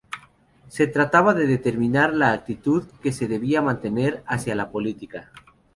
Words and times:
Se 0.67 0.87
trataba 0.87 1.35
de 1.35 1.45
determinar 1.45 2.11
la 2.11 2.31
actitud 2.33 2.85
que 3.03 3.11
se 3.11 3.27
debía 3.27 3.61
mantener 3.61 4.23
hacia 4.25 4.55
la 4.55 4.71
política. 4.71 5.31